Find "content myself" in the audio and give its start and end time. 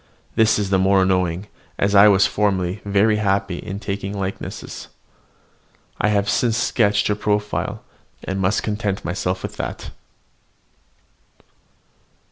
8.63-9.43